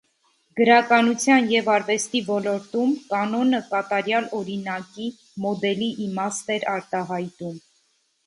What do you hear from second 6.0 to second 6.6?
իմաստ